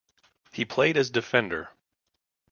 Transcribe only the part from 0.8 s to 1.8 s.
as defender.